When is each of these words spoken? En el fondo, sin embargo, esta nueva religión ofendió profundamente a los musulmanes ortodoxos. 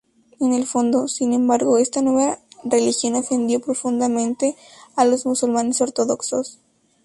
En 0.39 0.53
el 0.53 0.65
fondo, 0.65 1.07
sin 1.07 1.31
embargo, 1.31 1.77
esta 1.77 2.01
nueva 2.01 2.39
religión 2.63 3.13
ofendió 3.13 3.59
profundamente 3.59 4.55
a 4.95 5.05
los 5.05 5.27
musulmanes 5.27 5.79
ortodoxos. 5.79 6.57